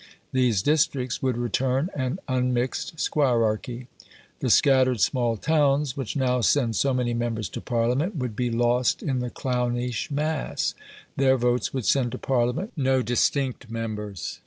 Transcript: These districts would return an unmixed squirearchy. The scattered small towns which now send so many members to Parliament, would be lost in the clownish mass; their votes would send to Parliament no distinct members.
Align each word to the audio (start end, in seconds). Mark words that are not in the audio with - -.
These 0.31 0.63
districts 0.63 1.21
would 1.21 1.37
return 1.37 1.91
an 1.93 2.17
unmixed 2.27 2.95
squirearchy. 2.97 3.85
The 4.39 4.49
scattered 4.49 4.99
small 4.99 5.37
towns 5.37 5.95
which 5.95 6.15
now 6.15 6.41
send 6.41 6.75
so 6.75 6.91
many 6.91 7.13
members 7.13 7.47
to 7.49 7.61
Parliament, 7.61 8.15
would 8.15 8.35
be 8.35 8.49
lost 8.49 9.03
in 9.03 9.19
the 9.19 9.29
clownish 9.29 10.09
mass; 10.09 10.73
their 11.17 11.37
votes 11.37 11.71
would 11.71 11.85
send 11.85 12.13
to 12.13 12.17
Parliament 12.17 12.71
no 12.75 13.03
distinct 13.03 13.69
members. 13.69 14.39